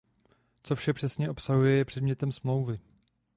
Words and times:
Co 0.63 0.75
vše 0.75 0.93
přesně 0.93 1.29
obsahuje 1.29 1.77
je 1.77 1.85
předmětem 1.85 2.31
smlouvy. 2.31 2.79